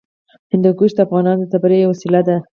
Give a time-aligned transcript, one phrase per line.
[0.51, 2.37] هندوکش د افغانانو د تفریح یوه وسیله ده.